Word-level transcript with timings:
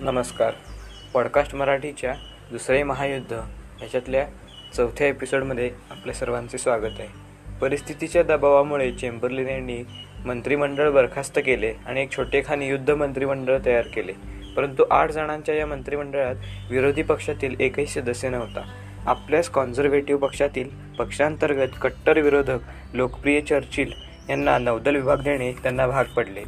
नमस्कार. 0.00 0.52
पॉडकास्ट 1.14 1.54
मराठीच्या 1.54 2.14
दुसरे 2.50 2.82
महायुद्ध 2.82 3.32
ह्याच्यातल्या 3.78 4.26
चौथ्या 4.74 5.06
एपिसोडमध्ये 5.06 5.70
आपल्या 5.90 6.14
सर्वांचे 6.14 6.58
स्वागत 6.58 6.94
आहे. 6.98 7.08
परिस्थितीच्या 7.60 8.22
दबावामुळे 8.22 8.92
चेंबरलिन 8.92 9.48
यांनी 9.48 9.78
मंत्रिमंडळ 10.26 10.90
बरखास्त 10.90 11.38
केले 11.38 11.74
आणि 11.86 12.02
एक 12.02 12.16
छोटेखानी 12.16 12.68
युद्ध 12.68 12.90
मंत्रिमंडळ 12.90 13.58
तयार 13.66 13.86
केले. 13.94 14.12
परंतु 14.56 14.84
आठ 14.90 15.10
जणांच्या 15.10 15.54
या 15.54 15.66
मंत्रिमंडळात 15.66 16.34
विरोधी 16.70 17.02
पक्षातील 17.02 17.60
एकही 17.60 17.86
सदस्य 17.86 18.28
नव्हता. 18.28 18.72
आपल्याच 19.06 19.48
कॉन्झर्वेटिव्ह 19.48 20.20
पक्षातील 20.20 20.68
पक्षांतर्गत 20.98 21.68
कट्टर 21.82 22.18
विरोधक 22.18 22.58
लोकप्रिय 22.94 23.40
चर्चिल 23.40 23.92
यांना 24.30 24.58
नौदल 24.58 24.94
विभाग 24.94 25.16
देणे 25.16 25.52
त्यांना 25.52 25.86
भाग 25.86 26.04
पडले. 26.04 26.42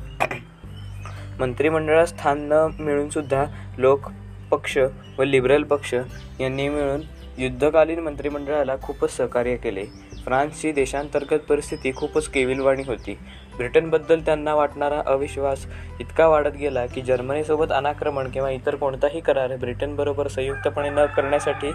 मंत्रिमंडळात 1.41 2.07
स्थान 2.07 2.41
न 2.49 2.67
मिळून 2.79 3.09
सुद्धा 3.09 3.45
लोक 3.79 4.09
पक्ष 4.51 4.77
व 5.19 5.23
लिबरल 5.23 5.63
पक्ष 5.63 5.95
यांनी 6.41 6.69
मिळून 6.69 7.01
युद्धकालीन 7.39 7.99
मंत्रिमंडळाला 7.99 8.75
खूपच 8.83 9.17
सहकार्य 9.17 9.57
केले. 9.57 9.85
फ्रान्सची 10.25 10.73
देशांतर्गत 10.73 11.39
परिस्थिती 11.49 11.93
खूपच 11.97 12.27
केविलवाणी 12.29 12.83
होती. 12.87 13.17
ब्रिटनबद्दल 13.57 14.21
त्यांना 14.21 14.55
वाटणारा 14.55 15.01
अविश्वास 15.07 15.67
इतका 16.01 16.27
वाढत 16.27 16.57
गेला 16.59 16.85
की 16.87 17.03
जर्मनीसोबत 17.03 17.73
अनाक्रमण 17.73 18.31
किंवा 18.31 18.51
इतर 18.51 18.75
कोणताही 18.75 19.21
करार 19.21 19.57
ब्रिटनबरोबर 19.57 20.29
संयुक्तपणे 20.29 20.91
न 20.91 21.05
करण्यासाठी 21.07 21.73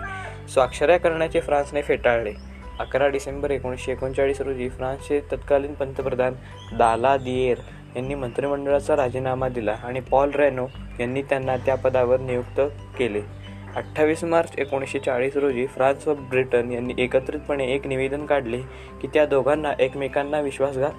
स्वाक्षऱ्या 0.54 0.98
करण्याचे 0.98 1.40
फ्रान्सने 1.40 1.82
फेटाळले. 1.82 2.34
अकरा 2.80 3.08
डिसेंबर 3.08 3.52
एकोणीसशे 3.52 3.92
एकोणचाळीस 3.92 4.42
रोजी 4.42 4.70
फ्रान्सचे 4.70 5.20
तत्कालीन 5.32 5.74
पंतप्रधान 5.74 6.34
दाला 6.78 7.18
दिएर 7.18 7.58
यांनी 7.96 8.16
मंत्रिमंडळाचा 8.16 8.96
राजीनामा 8.96 9.50
दिला 9.50 9.76
आणि 9.84 10.00
पॉल 10.00 10.32
रेनो 10.32 10.68
यांनी 11.00 11.22
त्यांना 11.22 11.58
त्या 11.58 11.76
पदावर 11.76 12.20
नियुक्त 12.20 12.62
केले. 12.98 13.22
अठ्ठावीस 13.76 14.24
मार्च 14.24 14.52
एकोणीसशे 14.58 15.00
चाळीस 15.00 15.38
रोजी 15.38 15.66
फ्रान्स 15.68 16.08
व 16.08 16.14
ब्रिटन 16.14 16.72
यांनी 16.72 16.94
एकत्रितपणे 16.98 17.66
एक 17.66 17.88
निवेदन 17.88 18.26
काढले 18.26 18.58
की 19.02 19.08
त्या 19.08 19.26
दोघांना 19.26 19.74
एकमेकांना 19.80 20.40
विश्वासघात 20.40 20.92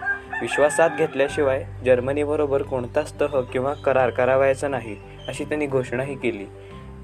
विश्वासात 0.42 0.90
घेतल्याशिवाय 0.98 1.64
जर्मनीबरोबर 1.84 2.62
कोणताच 2.62 3.20
तह 3.20 3.40
किंवा 3.40 3.72
करार 3.74 4.10
करावायचा 4.10 4.68
नाही 4.68 4.96
अशी 5.28 5.44
त्यांनी 5.44 5.66
घोषणाही 5.66 6.14
केली. 6.14 6.44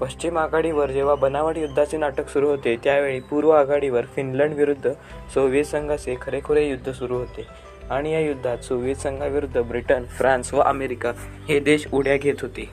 पश्चिम 0.01 0.37
आघाडीवर 0.37 0.91
जेव्हा 0.91 1.15
बनावट 1.15 1.57
युद्धाचे 1.57 1.97
नाटक 1.97 2.29
सुरू 2.29 2.47
होते 2.47 2.75
त्यावेळी 2.83 3.19
पूर्व 3.19 3.49
आघाडीवर 3.49 4.05
फिनलंड 4.05 4.53
विरुद्ध 4.53 4.91
सोव्हिएत 5.33 5.65
संघाचे 5.65 6.15
खरेखुरे 6.21 6.69
युद्ध 6.69 6.91
सुरू 6.91 7.15
होते. 7.15 7.45
आणि 7.91 8.13
या 8.13 8.19
युद्धात 8.19 8.57
सोव्हिएत 8.57 8.95
संघाविरुद्ध 8.95 9.61
ब्रिटन 9.61 10.03
फ्रान्स 10.03 10.53
व 10.53 10.57
अमेरिका 10.57 11.11
हे 11.49 11.59
देश 11.59 11.87
उड्या 11.93 12.17
घेत 12.17 12.35
होते. 12.41 12.69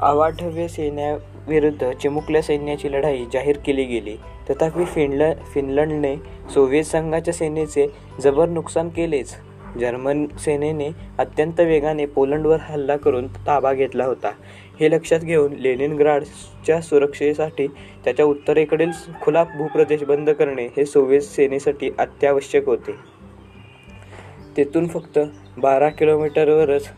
अवाढव्य 0.00 0.68
सैन्याविरुद्ध 0.68 1.92
चिमुकल्या 1.92 2.42
सैन्याची 2.42 2.92
लढाई 2.92 3.24
जाहीर 3.32 3.56
केली 3.56 3.84
गेली. 3.84 4.16
तथापि 4.50 4.84
फिनल 4.84 5.32
फिनलंडने 5.54 6.16
सोव्हिएत 6.54 6.84
संघाच्या 6.84 7.34
सेनेचे 7.34 7.86
जबर 8.20 8.48
नुकसान 8.48 8.88
केलेच. 8.88 9.34
जर्मन 9.80 10.26
सेनेने 10.38 10.88
अत्यंत 11.18 11.60
वेगाने 11.60 12.06
पोलंडवर 12.06 12.56
हल्ला 12.60 12.96
करून 12.96 13.26
ताबा 13.26 13.72
घेतला 13.72 14.04
होता. 14.04 14.30
हे 14.80 14.90
लक्षात 14.90 15.20
घेऊन 15.20 15.52
लेनिनग्राडच्या 15.52 16.80
सुरक्षेसाठी 16.80 17.66
त्याच्या 18.04 18.24
उत्तरेकडील 18.24 18.90
खुला 19.22 19.44
भूप्रदेश 19.44 20.02
बंद 20.02 20.30
करणे 20.30 20.66
हे 20.66 20.86
सोव्हिएत 20.86 21.20
सेनेसाठी 21.20 21.90
अत्यावश्यक 21.98 22.66
होते. 22.66 23.15
तेथून 24.56 24.86
फक्त 24.88 25.18
बारा 25.58 25.88
किलोमीटरवरच 25.88 26.88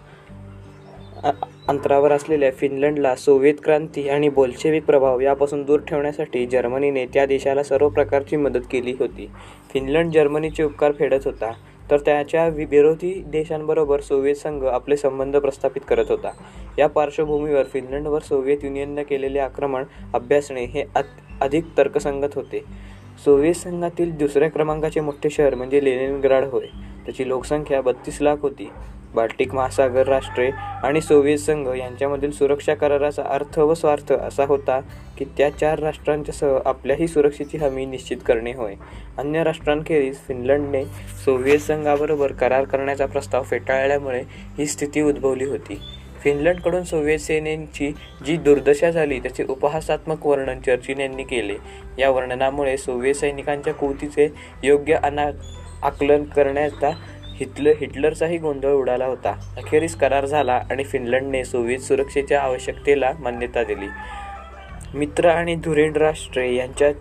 अंतरावर 1.69 2.13
असलेल्या 2.13 2.51
फिनलंडला 2.51 3.15
सोव्हिएत 3.17 3.55
क्रांती 3.65 4.09
आणि 4.09 4.29
बोल्शेविक 4.29 4.85
प्रभाव 4.85 5.21
यापासून 5.21 5.63
दूर 5.63 5.81
ठेवण्यासाठी 5.81 6.45
जर्मनीने 6.47 7.05
त्या 7.07 7.27
देशाला 7.27 7.63
सर्व 7.63 7.89
प्रकारची 7.89 8.37
मदत 8.37 8.61
केली 8.71 8.95
होती. 8.99 9.29
फिनलंड 9.73 10.13
जर्मनीचे 10.13 10.63
उपकार 10.63 10.93
फेडत 10.93 11.25
होता 11.25 11.53
तर 11.91 11.99
त्याच्या 11.99 12.47
विरोधी 12.49 13.13
देशांबरोबर 13.27 14.01
सोव्हिएत 14.01 14.37
संघ 14.37 14.65
आपले 14.65 14.97
संबंध 14.97 15.37
प्रस्थापित 15.37 15.83
करत 15.89 16.05
होता. 16.09 16.31
या 16.79 16.87
पार्श्वभूमीवर 16.87 17.65
फिनलंडवर 17.65 18.23
सोव्हिएत 18.23 18.65
युनियनने 18.65 19.05
केलेले 19.05 19.39
आक्रमण 19.39 19.85
अभ्यासणे 20.15 20.65
हे 20.65 20.85
अधिक 21.41 21.65
तर्कसंगत 21.79 22.35
होते. 22.35 22.65
सोव्हिएत 23.25 23.55
संघातील 23.55 24.17
दुसऱ्या 24.17 24.51
क्रमांकाचे 24.51 25.01
मोठे 25.01 25.31
शहर 25.31 25.55
म्हणजे 25.55 25.85
लेनिनग्राड 25.85 26.45
होय. 26.45 26.67
त्याची 27.09 27.29
लोकसंख्या 27.29 27.81
बत्तीस 27.81 28.19
लाख 28.21 28.37
होती. 28.43 28.71
बाल्टिक 29.15 29.55
महासागर 29.55 30.07
राष्ट्रे 30.07 30.51
आणि 30.83 31.01
सोव्हिएत 31.01 31.39
संघ 31.39 31.69
यांच्यामधील 31.69 32.31
सुरक्षा 32.31 32.75
कराराचा 32.75 33.23
अर्थ 33.23 33.59
व 33.59 33.75
स्वार्थ 33.75 34.13
असा 34.13 34.45
होता 34.45 34.81
की 35.19 35.25
त्या 35.25 35.51
चार 35.51 35.79
राष्ट्रांच्यासह 35.79 36.59
आपल्याही 36.65 37.09
सुरक्षेची 37.09 37.59
हमी 37.59 37.87
निश्चित 37.87 38.17
करणे 38.27 38.53
होय. 38.53 38.75
अन्य 39.19 39.45
राष्ट्रांखेरीज 39.45 40.17
फिनलंडने 40.17 40.85
सोव्हिएत 41.25 41.59
संघाबरोबर 41.59 42.33
करार 42.33 42.65
करण्याचा 42.65 43.07
प्रस्ताव 43.07 43.43
फेटाळल्यामुळे 43.43 44.23
ही 44.59 44.67
स्थिती 44.67 45.01
उद्भवली 45.01 45.45
होती. 45.45 45.81
फिनलंडकडून 46.25 46.83
सोव्हिएत 46.83 47.19
सेनेची 47.19 47.93
जी 48.27 48.37
दुर्दशा 48.37 48.91
झाली 48.91 49.21
त्याचे 49.21 49.45
उपहासात्मक 49.45 50.27
वर्णन 50.27 50.61
चर्चिन 50.61 51.01
यांनी 51.01 51.23
केले. 51.23 51.55
या 51.99 52.11
वर्णनामुळे 52.11 52.77
सोव्हिएत 52.77 53.15
सैनिकांच्या 53.15 53.75
कृतीचे 53.75 54.29
योग्य 54.63 54.95
अना 54.95 55.31
आकलन 55.83 56.25
करण्याचा 56.25 56.91
हिटलर 57.25 57.73
हिटलरचाही 57.81 58.39
गोंधळ 58.39 58.73
उडाला 58.73 59.05
होता. 59.05 59.55
अखेरीस 59.57 59.97
करार 59.97 60.27
झाला 60.27 60.61
आणि 60.71 60.85
फिनलंडने 60.85 61.45
सोव्हिएत 61.45 61.79
सुरक्षेच्या 61.79 62.43
आवश्यकतेला 62.43 63.13
मान्यता 63.19 63.65
दिली. 63.65 63.87
मित्र 64.95 65.29
आणि 65.29 65.55
धुरीण 65.55 65.93
राष्ट्रे 65.93 66.55
यांच्या 66.55 66.93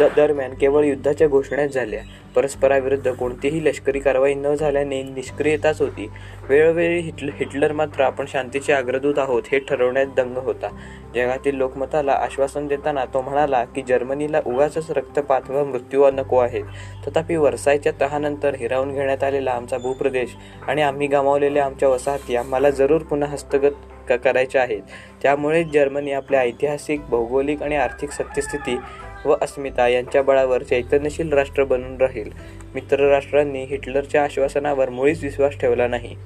द 0.00 0.02
दरम्यान 0.16 0.54
केवळ 0.54 0.84
युद्धाच्या 0.84 1.28
घोषणाच 1.28 1.74
झाल्या. 1.74 2.00
परस्पराविरुद्ध 2.36 3.12
कोणतीही 3.12 3.64
लष्करी 3.64 4.00
कारवाई 4.00 4.34
न 4.34 4.54
झाल्याने 4.54 5.02
निष्क्रियताच 5.02 5.80
होती. 5.80 6.08
वेळोवेळी 6.48 7.00
हिटल 7.00 7.28
हिटलर 7.28 7.72
मात्र 7.72 8.02
आपण 8.02 8.24
शांतीचे 8.28 8.72
अग्रदूत 8.72 9.18
आहोत 9.18 9.42
हे 9.52 9.58
ठरवण्यात 9.58 10.06
दंग 10.16 10.36
होता. 10.36 10.68
जगातील 11.14 11.54
लोकमताला 11.54 12.12
आश्वासन 12.12 12.66
देताना 12.66 13.04
तो 13.04 13.22
म्हणाला 13.22 13.64
की 13.64 13.82
जर्मनीला 13.82 14.40
उगाच 14.46 14.90
रक्तपात 14.90 15.50
व 15.50 15.64
मृत्यू 15.64 16.10
नको 16.10 16.38
आहेत. 16.38 16.64
तथापि 17.06 17.36
वर्सायच्या 17.36 17.92
तहानंतर 18.00 18.54
हिरावून 18.54 18.92
घेण्यात 18.92 19.24
आलेला 19.24 19.50
आमचा 19.50 19.78
भूप्रदेश 19.78 20.36
आणि 20.68 20.82
आम्ही 20.82 21.06
गमावलेल्या 21.06 21.64
आमच्या 21.64 21.88
वसाहती 21.88 22.36
आम्हाला 22.36 22.70
जरूर 22.70 23.02
पुन्हा 23.02 23.28
हस्तगत 23.28 24.12
करायच्या 24.24 24.62
आहेत. 24.62 24.82
त्यामुळेच 25.22 25.66
जर्मनी 25.66 26.12
आपल्या 26.12 26.40
ऐतिहासिक 26.40 27.00
भौगोलिक 27.08 27.62
आणि 27.62 27.76
आर्थिक 27.76 28.10
सत्यस्थिती 28.10 28.76
व 29.24 29.34
अस्मिता 29.42 29.88
यांच्या 29.88 30.22
बळावर 30.22 30.62
चैतन्यशील 30.62 31.32
राष्ट्र 31.32 31.64
बनून 31.64 31.96
राहील. 31.96 32.30
मित्रराष्ट्रांनी 32.74 33.64
हिटलरच्या 33.64 34.24
आश्वासनावर 34.24 34.90
मुळीच 34.90 35.24
विश्वास 35.24 35.58
ठेवला 35.58 35.88
नाही. 35.88 36.16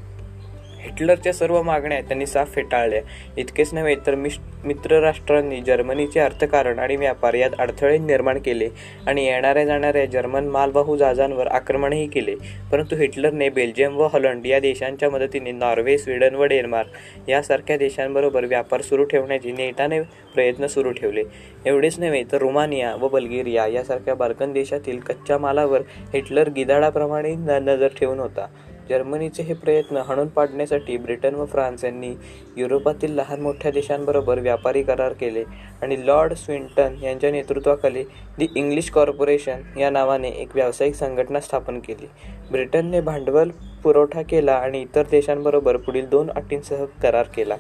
हिटलरच्या 0.86 1.32
सर्व 1.32 1.60
मागण्या 1.62 2.00
त्यांनी 2.00 2.26
साफ 2.26 2.54
फेटाळल्या. 2.54 3.00
इतकेच 3.36 3.74
नव्हे 3.74 3.94
तर 4.06 4.14
मित्र 4.14 5.00
राष्ट्रांनी 5.00 5.60
जर्मनीचे 5.60 6.20
अर्थकारण 6.20 6.78
आणि 6.78 6.96
व्यापार 6.96 7.34
यात 7.34 7.50
अडथळे 7.58 7.98
निर्माण 7.98 8.38
केले 8.38 8.68
आणि 9.06 9.24
येणाऱ्या 9.26 9.64
जाणाऱ्या 9.64 10.04
जर्मन 10.04 10.46
मालवाहू 10.46 10.96
जहाजांवर 10.96 11.46
आक्रमणही 11.46 12.06
केले. 12.06 12.34
परंतु 12.72 12.96
हिटलरने 12.96 13.48
बेल्जियम 13.48 13.96
व 13.96 14.06
हॉलंड 14.06 14.46
या 14.46 14.60
देशांच्या 14.60 15.10
मदतीने 15.10 15.52
नॉर्वे 15.52 15.98
स्वीडन 15.98 16.34
व 16.34 16.44
डेन्मार्क 16.44 17.28
यासारख्या 17.28 17.76
देशांबरोबर 17.76 18.44
व्यापार 18.44 18.82
सुरू 18.82 19.04
ठेवण्याचे 19.04 19.52
नेटाने 19.52 20.00
प्रयत्न 20.34 20.66
सुरू 20.66 20.92
ठेवले. 20.92 21.22
एवढेच 21.66 21.98
नव्हे 21.98 22.22
तर 22.32 22.38
रुमानिया 22.38 22.94
व 22.94 23.08
बल्गेरिया 23.08 23.66
यासारख्या 23.66 24.14
बाल्कन 24.14 24.52
देशातील 24.52 24.98
कच्च्या 24.98 25.38
मालावर 25.38 25.80
हिटलर 26.14 26.48
गिधाडाप्रमाणे 26.48 27.34
नजर 27.38 27.88
ठेवून 28.00 28.18
होता. 28.18 28.46
जर्मनीचे 28.88 29.42
हे 29.42 29.54
प्रयत्न 29.54 29.96
हाणून 29.96 30.28
पाडण्यासाठी 30.28 30.96
ब्रिटन 30.96 31.34
व 31.34 31.44
फ्रान्स 31.44 31.84
यांनी 31.84 32.14
युरोपातील 32.56 33.14
लहान 33.14 33.40
मोठ्या 33.40 33.70
देशांबरोबर 33.70 34.38
व्यापारी 34.38 34.82
करार 34.82 35.12
केले 35.12 35.44
आणि 35.82 36.06
लॉर्ड 36.06 36.32
स्विंटन 36.32 36.94
यांच्या 37.02 37.30
नेतृत्वाखाली 37.30 38.04
दी 38.38 38.46
इंग्लिश 38.56 38.90
कॉर्पोरेशन 38.90 39.78
या 39.78 39.90
नावाने 39.90 40.28
एक 40.28 40.54
व्यावसायिक 40.54 40.94
संघटना 40.94 41.40
स्थापन 41.40 41.78
केली. 41.78 42.08
ब्रिटनने 42.50 43.00
भांडवल 43.00 43.50
पुरवठा 43.82 44.22
केला 44.22 44.52
आणि 44.52 44.82
इतर 44.82 45.02
देशांबरोबर 45.10 45.76
पुढील 45.76 46.08
दोन 46.08 46.30
अटींसह 46.30 46.84
करार 47.02 47.26
केला. 47.36 47.56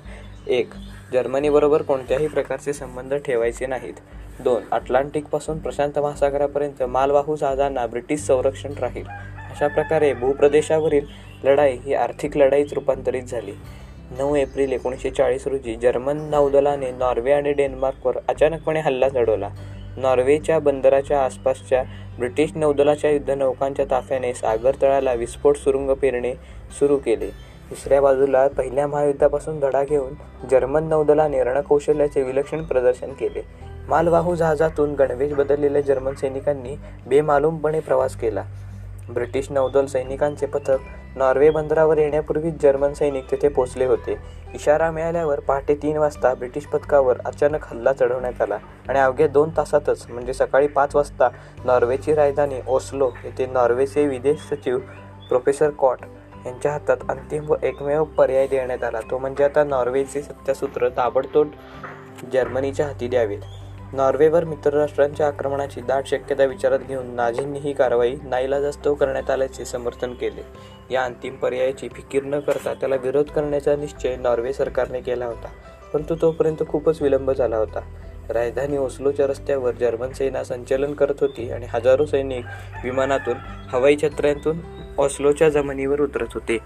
एक 0.46 0.74
जर्मनीबरोबर 1.12 1.82
कोणत्याही 1.82 2.26
प्रकारचे 2.26 2.72
संबंध 2.72 3.14
ठेवायचे 3.14 3.66
नाहीत. 3.66 3.94
दोन 4.40 4.62
अटलांटिकपासून 4.72 5.58
प्रशांत 5.58 5.98
महासागरापर्यंत 5.98 6.82
मालवाहू 6.82 7.36
जहाजांना 7.36 7.86
ब्रिटिश 7.86 8.20
संरक्षण 8.20 8.72
राहील. 8.80 9.04
अशा 9.56 9.68
प्रकारे 9.68 10.12
भूप्रदेशावरील 10.12 11.04
लढाई 11.44 11.76
ही 11.84 11.94
आर्थिक 11.94 12.36
लढाईत 12.36 12.72
रूपांतरित 12.72 13.22
झाली 13.22 13.52
नऊ 14.18 14.34
एप्रिल 14.36 14.72
एकोणीसशे 14.72 15.10
चाळीस 15.10 15.46
रोजी 15.46 15.76
जर्मन 15.76 16.16
नौदलाने 16.30 16.90
नॉर्वे 16.90 17.32
आणि 17.32 17.52
डेन्मार्कवर 17.52 18.18
अचानकपणे 18.28 18.80
हल्ला 18.80 19.08
चढवला 19.08 19.48
नॉर्वेच्या 19.96 20.58
बंदराच्या 20.58 21.24
आसपासच्या 21.24 21.82
ब्रिटिश 22.18 22.50
नौदलाच्या 22.54 23.10
युद्धनौकांच्या 23.10 23.84
ताफ्याने 23.90 24.34
सागर 24.34 24.74
तळाला 24.82 25.12
विस्फोट 25.12 25.56
सुरुंग 25.56 25.90
पेरणे 25.90 26.34
सुरू 26.78 26.96
केले 26.96 27.30
दुसऱ्या 27.70 28.00
बाजूला 28.00 28.46
पहिल्या 28.48 28.86
महायुद्धापासून 28.86 29.60
धडा 29.60 29.82
घेऊन 29.84 30.12
जर्मन 30.50 30.84
नौदलाने 30.84 31.42
रणकौशल्याचे 31.44 32.22
विलक्षण 32.22 32.62
प्रदर्शन 32.62 33.12
केले. 33.12 33.42
मालवाहू 33.88 34.34
जहाजातून 34.34 34.94
गणवेश 34.94 35.32
बदललेल्या 35.32 35.80
जर्मन 35.80 36.14
सैनिकांनी 36.14 36.76
बेमालूमपणे 37.06 37.80
प्रवास 37.80 38.16
केला. 38.16 38.44
ब्रिटिश 39.08 39.50
नौदल 39.50 39.86
सैनिकांचे 39.86 40.46
पथक 40.46 41.16
नॉर्वे 41.16 41.50
बंदरावर 41.50 41.98
येण्यापूर्वीच 41.98 42.54
जर्मन 42.62 42.92
सैनिक 42.94 43.30
तेथे 43.30 43.48
पोचले 43.48 43.84
होते. 43.86 44.16
इशारा 44.54 44.90
मिळाल्यावर 44.90 45.40
पहाटे 45.40 45.74
तीन 45.74 45.96
वाजता 45.96 46.32
ब्रिटिश 46.34 46.66
पथकावर 46.66 47.18
अचानक 47.24 47.64
हल्ला 47.64 47.92
चढवण्यात 47.92 48.40
आला 48.42 48.58
आणि 48.88 48.98
अवघ्या 48.98 49.26
दोन 49.26 49.50
तासातच 49.56 50.04
म्हणजे 50.10 50.34
सकाळी 50.34 50.66
पाच 50.66 50.96
वाजता 50.96 51.28
नॉर्वेची 51.64 52.14
राजधानी 52.14 52.60
ओस्लो 52.66 53.10
येथे 53.24 53.46
नॉर्वेचे 53.46 54.06
विदेश 54.06 54.48
सचिव 54.50 54.78
प्रोफेसर 55.28 55.70
कॉट 55.70 56.04
यांच्या 56.46 56.72
हातात 56.72 56.96
अंतिम 57.08 57.50
व 57.50 57.56
एकमेव 57.62 58.04
पर्याय 58.16 58.46
देण्यात 58.46 58.84
आला 58.84 59.00
तो 59.10 59.18
म्हणजे 59.18 59.44
आता 59.44 59.64
नॉर्वेचे 59.64 60.22
सत्तासूत्र 60.22 60.88
ताबडतोब 60.88 61.50
जर्मनीच्या 62.32 62.86
हाती 62.86 63.08
द्यावेत. 63.08 63.40
नॉर्वेवर 63.92 64.44
मित्रराष्ट्रांच्या 64.44 65.26
आक्रमणाची 65.26 65.80
दाट 65.80 66.06
शक्यता 66.06 66.44
विचारात 66.44 66.78
घेऊन 66.78 67.06
नाझींनी 67.06 67.58
ही 67.58 67.72
कारवाई 67.72 68.16
नाईलाजास्तव 68.24 68.94
करण्यात 68.94 69.30
आल्याचे 69.30 69.64
समर्थन 69.64 70.14
केले. 70.14 70.42
या 70.90 71.04
अंतिम 71.04 71.34
पर्यायाची 71.34 71.88
फिकीर 71.88 72.22
न 72.22 72.40
करता 72.40 72.74
त्याला 72.74 72.96
विरोध 72.96 73.26
करण्याचा 73.26 73.76
निश्चय 73.76 74.16
नॉर्वे 74.16 74.52
सरकारने 74.52 75.00
केला 75.00 75.26
होता. 75.26 75.48
परंतु 75.92 76.14
तोपर्यंत 76.20 76.62
खूपच 76.68 77.02
विलंब 77.02 77.30
झाला 77.30 77.56
होता. 77.56 77.80
राजधानी 78.28 78.76
ओस्लोच्या 78.76 79.26
रस्त्यावर 79.26 79.72
जर्मन 79.72 80.12
सेना 80.12 80.44
संचलन 80.44 80.94
करत 80.94 81.14
होती 81.20 81.50
आणि 81.50 81.66
हजारो 81.68 82.06
सैनिक 82.06 82.44
विमानातून, 82.84 83.34
हवाई 83.68 83.96
छत्र्यांतून 83.96 84.58
ओस्लोच्या 84.98 85.48
जमिनीवर 85.48 86.00
उतरत 86.00 86.26
होते. 86.34 86.58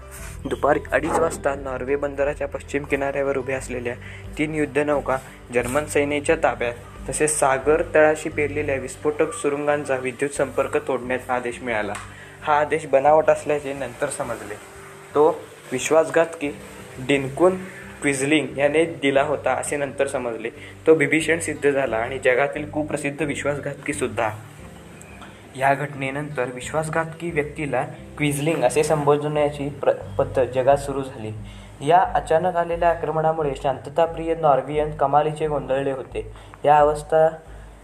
दुपारी 0.45 0.79
अडीच 0.91 1.19
वाजता 1.19 1.55
नॉर्वे 1.55 1.95
बंदराच्या 1.95 2.47
पश्चिम 2.47 2.83
किनाऱ्यावर 2.83 3.37
उभ्या 3.37 3.57
असलेल्या 3.57 3.93
तीन 4.37 4.55
युद्धनौका 4.55 5.17
जर्मन 5.53 5.85
सेनेच्या 5.85 6.35
ताब्यात 6.35 6.73
तसेच 7.11 7.39
सागर 7.39 7.81
तळाशी 7.95 8.29
पेरलेल्या 8.29 8.75
विस्फोटक 8.75 9.33
सुरुंगांचा 9.33 9.95
विद्युत 9.95 10.29
संपर्क 10.29 10.77
तोडण्याचा 10.87 11.33
आदेश 11.33 11.59
मिळाला. 11.61 11.93
हा 12.43 12.59
आदेश 12.59 12.85
बनावट 12.85 13.29
असल्याचे 13.29 13.73
नंतर 13.73 14.09
समजले. 14.09 14.53
तो 15.15 15.41
विश्वासघातकी 15.71 16.51
डिनकून 16.99 17.55
क्विझलिंग 18.01 18.57
याने 18.57 18.85
दिला 18.85 19.23
होता 19.23 19.51
असे 19.51 19.77
नंतर 19.77 20.07
समजले. 20.07 20.49
तो 20.87 20.95
बिभीषण 20.95 21.39
सिद्ध 21.39 21.71
झाला 21.71 21.97
आणि 21.97 22.19
जगातील 22.19 22.69
कुप्रसिद्ध 22.69 23.21
विश्वासघातकी 23.21 23.93
सुद्धा. 23.93 24.29
या 25.57 25.73
घटनेनंतर 25.73 26.45
विश्वासघातकी 26.53 27.31
व्यक्तीला 27.31 27.81
क्विझलिंग 28.17 28.63
असे 28.63 28.83
संबोधण्याची 28.83 29.69
प्र 29.69 29.91
पद्धत 29.91 30.45
जगात 30.55 30.77
सुरू 30.77 31.03
झाली. 31.03 31.31
या 31.87 31.99
अचानक 31.99 32.55
आलेल्या 32.55 32.89
आक्रमणामुळे 32.89 33.53
शांतताप्रिय 33.63 34.35
नॉर्वियन 34.35 34.91
कमालीचे 34.91 35.47
गोंधळले 35.47 35.91
होते. 35.91 36.31
या 36.65 36.77
अवस्था 36.77 37.29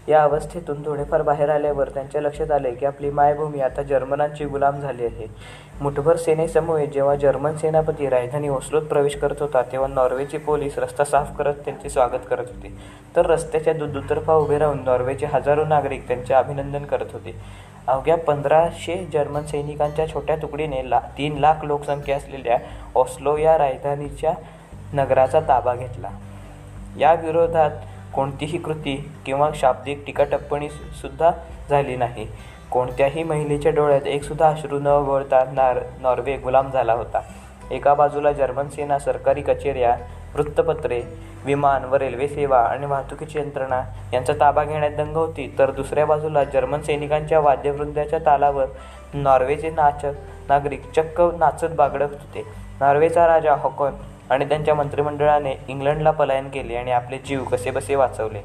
या 0.08 0.22
अवस्थेतून 0.22 0.82
थोडेफार 0.86 1.22
बाहेर 1.22 1.48
आल्यावर 1.48 1.88
त्यांच्या 1.88 2.20
लक्षात 2.20 2.50
आले 2.50 2.70
की 2.70 2.86
आपली 2.86 3.10
मायभूमी 3.10 3.60
आता 3.60 3.82
जर्मनांची 3.82 4.44
गुलाम 4.44 4.80
झाली 4.80 5.04
आहे. 5.04 5.26
मुठभर 5.80 6.16
सेनेसमोर 6.16 6.84
जेव्हा 6.84 7.14
जर्मन 7.14 7.56
सेनापती 7.56 8.08
राजधानी 8.08 8.48
ओस्लोत 8.48 8.82
प्रवेश 8.82 9.16
करत 9.16 9.40
होता 9.40 9.62
तेव्हा 9.62 9.88
नॉर्वेचे 9.88 10.38
पोलीस 10.38 10.78
रस्ता 10.78 11.04
साफ 11.04 11.36
करत 11.38 11.54
त्यांचे 11.54 11.88
स्वागत 11.88 12.24
करत 12.30 12.46
होते, 12.54 12.72
तर 13.16 13.26
रस्त्याच्या 13.26 13.74
दुतर्फा 13.74 14.34
उभे 14.34 14.58
राहून 14.58 14.82
नॉर्वेचे 14.84 15.26
हजारो 15.26 15.64
नागरिक 15.64 16.06
त्यांचे 16.08 16.34
अभिनंदन 16.34 16.84
करत 16.84 17.12
होते. 17.12 17.34
अवघ्या 17.86 18.16
पंधराशे 18.16 18.96
जर्मन 19.12 19.44
सैनिकांच्या 19.46 20.08
छोट्या 20.08 20.36
तुकडीने 20.36 20.88
ला 20.90 21.00
तीन 21.18 21.38
लाख 21.38 21.64
लोकसंख्या 21.64 22.16
असलेल्या 22.16 22.58
ऑस्लो 22.94 23.36
या 23.36 23.58
राजधानीच्या 23.58 24.32
नगराचा 24.92 25.40
ताबा 25.40 25.74
घेतला. 25.74 26.10
या 26.98 27.12
विरोधात 27.14 27.70
कोणतीही 28.14 28.58
कृती 28.58 28.96
किंवा 29.26 29.50
शाब्दिक 29.54 30.02
टीकाटिप्पणी 30.06 30.68
सुद्धा 30.70 31.30
झाली 31.70 31.96
नाही. 31.96 32.26
कोणत्याही 32.70 33.22
महिलेच्या 33.22 33.72
डोळ्यात 33.72 34.06
एकसुद्धा 34.06 34.48
अश्रू 34.48 34.78
न 34.78 34.86
वगळता 34.86 35.44
नॉर्वे 36.02 36.36
गुलाम 36.36 36.70
झाला 36.70 36.92
होता. 36.92 37.20
एका 37.70 37.94
बाजूला 37.94 38.32
जर्मन 38.32 38.68
सेना 38.68 38.98
सरकारी 38.98 39.42
कचेऱ्या, 39.42 39.96
वृत्तपत्रे, 40.34 41.02
विमान 41.44 41.84
व 41.84 41.94
रेल्वेसेवा 41.94 42.60
आणि 42.60 42.86
वाहतुकीची 42.86 43.38
यंत्रणा 43.38 43.82
यांचा 44.12 44.32
ताबा 44.40 44.64
घेण्यात 44.64 44.90
दंग 44.90 45.16
होती 45.16 45.54
तर 45.58 45.70
दुसऱ्या 45.70 46.06
बाजूला 46.06 46.44
जर्मन 46.44 46.80
सैनिकांच्या 46.82 47.40
वाद्यवृंदाच्या 47.40 48.18
तालावर 48.26 48.66
नॉर्वेचे 49.14 49.70
नागरिक 49.70 50.90
चक्क 50.96 51.20
नाचत 51.20 51.74
बागडत 51.76 52.12
होते. 52.12 52.44
नॉर्वेचा 52.80 53.26
राजा 53.26 53.54
हॉकॉन 53.54 53.92
आणि 54.30 54.44
त्यांच्या 54.44 54.74
मंत्रिमंडळाने 54.74 55.54
इंग्लंडला 55.68 56.10
पलायन 56.10 56.48
केले 56.48 56.76
आणि 56.76 56.90
आपले 56.90 57.18
जीव 57.18 57.44
कसेबसे 57.44 57.94
वाचवले. 57.94 58.42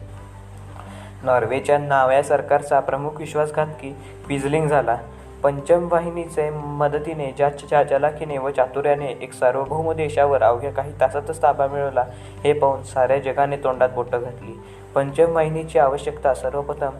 नॉर्वेच्या 1.23 1.77
नाव्या 1.77 2.23
सरकारचा 2.23 2.79
प्रमुख 2.79 3.11
विश्वासघातकी 3.17 3.95
पिझलिंग 4.27 4.67
झाला. 4.67 4.97
पंचम 5.43 5.87
वाहिनीचे 5.91 6.49
मदतीने 6.49 7.31
ज्या 7.37 7.83
चालाखीने 7.83 8.37
व 8.37 8.49
चातुर्याने 8.49 9.07
एक 9.21 9.33
सार्वभौम 9.33 9.91
देशावर 9.91 10.43
अवघ्या 10.43 10.71
काही 10.71 10.91
तासातच 11.01 11.41
ताबा 11.43 11.67
मिळवला 11.67 12.05
हे 12.43 12.53
पाहून 12.53 12.83
साऱ्या 12.83 13.17
जगाने 13.19 13.57
तोंडात 13.57 13.89
बोटं 13.89 14.21
घातली. 14.21 14.59
पंचम 14.95 15.31
वाहिनीची 15.31 15.79
आवश्यकता 15.79 16.33
सर्वप्रथम 16.33 16.91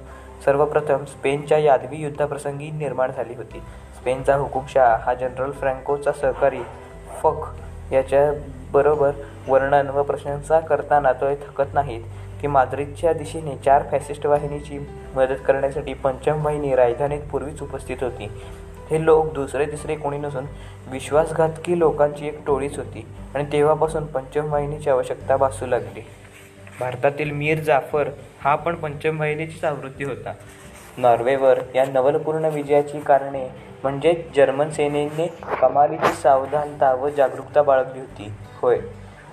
सर्वप्रथम 0.46 1.06
स्पेनच्या 1.06 1.58
यादवी 1.58 1.98
युद्धाप्रसंगी 1.98 2.72
निर्माण 2.72 3.12
झाली 3.12 3.36
होती. 3.36 3.62
स्पेनचा 3.96 4.36
हुकुमशहा 4.36 4.98
हा 5.06 5.14
जनरल 5.14 5.52
फ्रँकोचा 5.52 6.12
सहकारी 6.12 6.62
फोक 7.22 7.46
बरोबर 8.74 9.12
वर्णन 9.48 9.90
व 9.90 10.04
प्रशंसा 10.04 10.60
करताना 10.60 11.12
तो 11.14 11.34
थकत 11.36 11.74
नाहीत 11.74 12.02
की 12.42 12.48
माद्रिदच्या 12.48 13.14
दिशेने 13.14 13.56
चार 13.56 13.84
फॅसिस्ट 13.92 14.26
वाहिनीची 14.26 14.78
मदत 15.16 15.44
करण्यासाठी 15.48 15.94
पंचम 15.94 16.46
वाहिनी 16.46 16.76
राजधानीत 16.76 17.22
पूर्वीच 17.32 17.62
उपस्थित 17.62 17.98
होती. 18.02 18.30
हे 18.90 19.06
लोक 19.06 19.34
दुसरे 19.34 19.66
तिसरे 19.66 19.96
कोणी 19.96 20.18
नसून 20.18 20.46
विश्वासघातकी 20.88 21.80
लोकांची 21.80 22.28
एक 22.28 22.40
टोळीच 22.48 22.78
होती 22.78 23.06
आणि 23.36 23.46
तेव्हापासून 23.52 24.06
पंचम 24.06 24.52
वाहिनीची 24.52 24.90
आवश्यकता 24.90 25.38
भासू 25.38 25.66
लागली. 25.66 26.02
भारतातील 26.80 27.32
मीर 27.32 27.60
जाफर 27.60 28.10
हा 28.42 28.56
पण 28.56 28.76
पंचम 28.76 29.20
वाहिनीचीच 29.20 29.64
आवृत्ती 29.64 30.04
होता. 30.04 30.34
नॉर्वेवर 30.98 31.60
या 31.76 31.86
नवलपूर्ण 31.86 32.46
विजयाची 32.46 33.00
कारणे 33.00 33.48
म्हणजेच 33.84 34.36
जर्मन 34.36 34.70
सेनेने 34.70 35.28
कमालीची 35.62 36.14
सावधानता 36.14 36.94
व 36.94 37.10
जागरूकता 37.10 37.62
बाळगली 37.62 38.00
होती. 38.00 38.32
होय, 38.64 38.78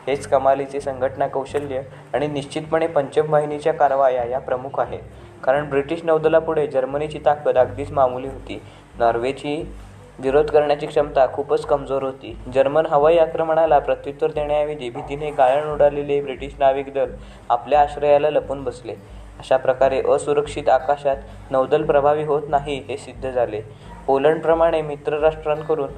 हेच 0.06 0.26
कमालीचे 0.26 0.80
संघटना 0.80 1.26
कौशल्य 1.26 1.80
आणि 2.14 2.26
निश्चितपणे 2.26 2.86
पंचम 2.86 3.32
वाहिनीच्या 3.32 3.72
कारवाया 3.72 4.24
या 4.24 4.38
प्रमुख 4.38 4.80
आहेत. 4.80 5.02
कारण 5.44 5.68
ब्रिटिश 5.70 6.04
नौदलापुढे 6.04 6.66
जर्मनीची 6.66 7.18
ताकद 7.24 7.58
अगदीच 7.58 7.90
मामुली 7.90 8.28
होती. 8.28 8.60
नॉर्वेची 8.98 9.72
विरोध 10.18 10.50
करण्याची 10.50 10.86
क्षमता 10.86 11.26
खूपच 11.32 11.64
कमजोर 11.66 12.02
होती. 12.02 12.36
जर्मन 12.54 12.86
हवाई 12.86 13.18
आक्रमणाला 13.18 13.78
प्रत्युत्तर 13.78 14.30
देण्याऐवजी 14.30 14.90
भीतीने 14.90 15.30
गाळण 15.30 15.70
उडालेले 15.72 16.20
ब्रिटिश 16.20 16.54
नाविक 16.58 16.92
दल 16.94 17.12
आपल्या 17.50 17.80
आश्रयाला 17.80 18.30
लपून 18.30 18.64
बसले. 18.64 18.92
अशा 19.38 19.56
प्रकारे 19.56 20.02
असुरक्षित 20.08 20.68
आकाशात 20.68 21.16
नौदल 21.50 21.82
प्रभावी 21.82 22.24
होत 22.24 22.42
नाही 22.48 22.82
हे 22.88 22.96
सिद्ध 22.96 23.30
झाले. 23.30 23.60
पोलंडप्रमाणे 24.06 24.82
मित्रराष्ट्रांकडून 24.82 25.90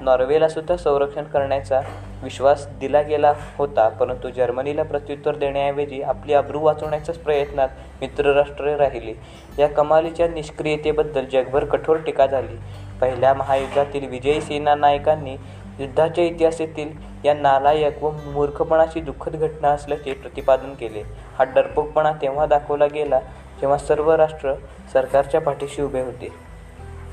नॉर्वेलासुद्धा 0.00 0.76
संरक्षण 0.76 1.24
करण्याचा 1.24 1.80
विश्वास 2.22 2.66
दिला 2.80 3.02
गेला 3.02 3.32
होता 3.58 3.88
परंतु 3.88 4.28
जर्मनीला 4.28 4.82
प्रत्युत्तर 4.82 5.36
देण्याऐवजी 5.36 6.02
आपली 6.02 6.34
अब्रू 6.34 6.60
वाचवण्याच्याच 6.60 7.18
प्रयत्नात 7.18 7.68
मित्रराष्ट्रे 8.00 8.76
राहिली. 8.76 9.14
या 9.58 9.68
कमालीच्या 9.68 10.28
निष्क्रियतेबद्दल 10.28 11.24
जगभर 11.24 11.64
कठोर 11.64 11.96
टीका 11.96 12.26
झाली. 12.26 12.56
पहिल्या 13.00 13.34
महायुद्धातील 13.34 14.08
विजयी 14.08 14.40
सेना 14.40 14.74
नायकांनी 14.74 15.36
युद्धाच्या 15.78 16.24
इतिहासातील 16.24 16.88
या 17.24 17.34
नालायक 17.34 18.02
व 18.02 18.10
मूर्खपणाची 18.26 19.00
दुःखद 19.00 19.36
घटना 19.36 19.68
असल्याचे 19.68 20.12
प्रतिपादन 20.12 20.74
केले. 20.74 21.02
हा 21.38 21.44
डरपोकपणा 21.44 22.12
तेव्हा 22.12 22.46
दाखवला 22.46 22.86
गेला 22.86 23.20
जेव्हा 23.60 23.78
सर्व 23.78 24.12
राष्ट्र 24.12 24.54
सरकारच्या 24.92 25.40
पाठीशी 25.40 25.82
उभे 25.82 26.00
होते. 26.00 26.49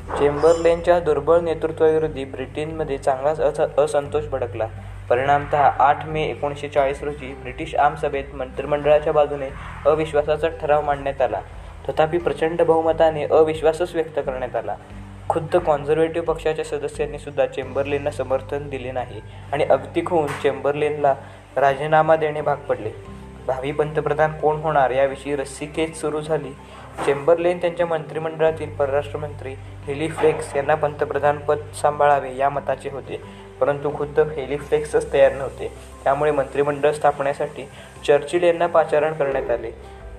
चेंबरलेनच्या 0.08 1.00
दुर्बळ 1.00 1.40
नेतृत्वाविरोधी 1.40 2.24
ब्रिटनमध्ये 2.26 2.98
चांगलाच 2.98 3.40
असंतोष 3.78 4.26
भडकला. 4.26 4.68
परिणामतः 5.10 5.58
आठ 5.58 6.06
मे 6.06 6.24
एकोणीसशे 6.24 6.68
चाळीस 6.68 7.04
रोजी 7.04 7.34
ब्रिटिश 7.34 7.76
आमसभेत 7.76 8.34
मंत्रिमंडळाच्या 8.34 9.14
बाजूने 9.14 9.50
अविश्वासाचा 9.86 10.48
ठराव 10.62 10.82
मांडण्यात 10.82 11.22
आला. 11.22 11.42
तथापि 11.90 12.18
प्रचंड 12.18 12.62
बहुमताने 12.62 13.24
अविश्वासच 13.24 13.96
व्यक्त 13.96 14.20
करण्यात 14.26 14.56
आला. 14.56 14.76
खुद्द 15.30 15.56
कॉन्झर्वेटिव्ह 15.56 16.28
पक्षाच्या 16.28 16.66
सदस्यांनी 16.66 17.20
सुद्धा 17.20 17.46
चेम्बरलेनला 17.46 18.12
समर्थन 18.12 18.70
दिले 18.70 18.92
नाही 18.92 19.22
आणि 19.52 19.64
अगतिक 19.64 20.10
होऊन 20.10 20.28
चेंबरलेनला 20.28 21.14
राजीनामा 21.58 22.16
देणे 22.16 22.42
भाग 22.42 22.56
पडले. 22.56 22.92
भावी 23.48 23.72
पंतप्रधान 23.72 24.32
कोण 24.32 24.58
होणार 24.58 24.90
याविषयी 24.90 25.36
रस्सीखेच 25.36 26.02
सुरू 26.02 26.22
झाली. 26.22 26.52
चेंबरलेन 27.06 27.58
त्यांच्या 27.58 27.86
मंत्रिमंडळातील 27.86 28.76
परराष्ट्रमंत्री 28.76 29.56
हेलिफ्लेक्स 29.88 30.56
यांना 30.56 30.76
पंतप्रधानपद 30.76 31.58
सांभाळावे 31.82 32.36
या 32.36 32.50
मताचे 32.50 32.90
होते. 32.90 33.22
परंतु 33.60 33.98
खुद्द 33.98 34.20
हेलिफ्लेक्सच 34.20 35.14
तयार 35.14 35.32
नव्हते. 35.32 35.74
त्यामुळे 36.04 36.32
मंत्रिमंडळ 36.32 36.92
स्थापण्यासाठी 36.92 37.70
चर्चिल 38.08 38.44
यांना 38.44 38.68
पाचारण 38.68 39.14
करण्यात 39.14 39.50
आले. 39.50 39.72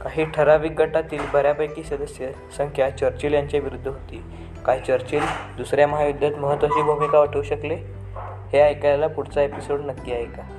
काही 0.02 0.24
ठराविक 0.24 0.72
गटातील 0.72 1.20
बऱ्यापैकी 1.32 1.82
सदस्य 1.82 2.30
संख्या 2.56 2.96
चर्चिल 2.96 3.34
यांच्या 3.34 3.60
विरुद्ध 3.60 3.88
होती. 3.88 4.22
काय 4.66 4.80
चर्चिल 4.80 5.22
दुसऱ्या 5.56 5.88
महायुद्धात 5.88 6.38
महत्त्वाची 6.38 6.82
भूमिका 6.82 7.18
वठवू 7.18 7.42
शकले? 7.42 7.74
हे 8.52 8.60
ऐकायला 8.60 9.06
पुढचा 9.06 9.42
एपिसोड 9.42 9.80
नक्की 9.80 10.12
ऐका. 10.12 10.57